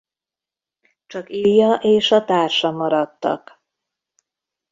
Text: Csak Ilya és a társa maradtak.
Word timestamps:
Csak 1.07 1.29
Ilya 1.29 1.73
és 1.75 2.11
a 2.11 2.25
társa 2.25 2.71
maradtak. 2.71 3.61